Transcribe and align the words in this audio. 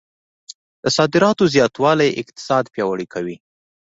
د 0.83 0.85
صادراتو 0.97 1.43
زیاتوالی 1.55 2.09
اقتصاد 2.21 2.65
پیاوړی 2.73 3.07
کوي. 3.13 3.35